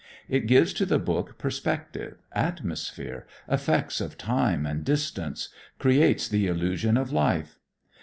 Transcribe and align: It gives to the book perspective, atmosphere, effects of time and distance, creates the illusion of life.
It 0.27 0.47
gives 0.47 0.73
to 0.73 0.85
the 0.87 0.97
book 0.97 1.37
perspective, 1.37 2.17
atmosphere, 2.31 3.27
effects 3.47 4.01
of 4.01 4.17
time 4.17 4.65
and 4.65 4.83
distance, 4.83 5.49
creates 5.77 6.27
the 6.27 6.47
illusion 6.47 6.97
of 6.97 7.11
life. 7.11 7.59